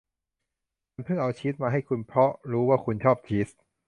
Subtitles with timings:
[0.91, 3.49] ฉันเพิ่งเอาชีสมาให้คุณเพราะรู้ว่าคุณชอบชีส